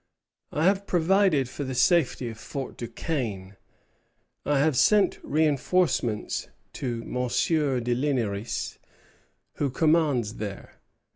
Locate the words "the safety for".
1.63-2.39